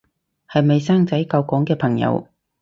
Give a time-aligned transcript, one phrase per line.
[0.51, 2.27] 係咪生仔救港嘅朋友